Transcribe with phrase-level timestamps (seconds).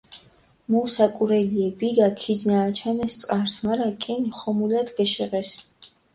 [0.75, 5.57] მუ საკურელიე, ბიგა ქიდჷნააჩანეს წყარსჷ, მარა კინი ხომულათ გეშეღესჷ.